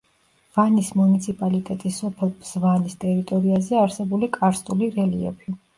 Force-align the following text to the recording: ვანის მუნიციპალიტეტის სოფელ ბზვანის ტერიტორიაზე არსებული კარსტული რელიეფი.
ვანის 0.55 0.87
მუნიციპალიტეტის 0.99 2.01
სოფელ 2.03 2.33
ბზვანის 2.41 2.99
ტერიტორიაზე 3.07 3.81
არსებული 3.87 4.35
კარსტული 4.41 4.95
რელიეფი. 5.01 5.61